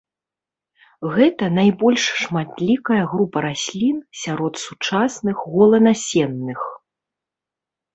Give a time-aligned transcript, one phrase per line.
[1.17, 6.61] Гэта найбольш шматлікая група раслін сярод сучасных голанасенных.